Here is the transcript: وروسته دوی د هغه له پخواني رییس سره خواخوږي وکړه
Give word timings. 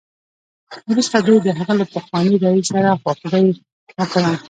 وروسته 0.91 1.17
دوی 1.27 1.37
د 1.43 1.47
هغه 1.59 1.73
له 1.79 1.85
پخواني 1.93 2.33
رییس 2.43 2.65
سره 2.73 2.89
خواخوږي 3.01 3.45
وکړه 3.97 4.31